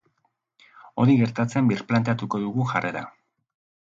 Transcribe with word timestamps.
Hori 1.03 1.17
gertatzean 1.19 1.69
birplanteatuko 1.71 2.39
dugu 2.45 2.65
jarrera. 2.73 3.05